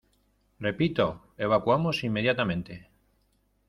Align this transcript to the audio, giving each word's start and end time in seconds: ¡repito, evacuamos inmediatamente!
¡repito, 0.67 1.21
evacuamos 1.37 2.03
inmediatamente! 2.03 2.89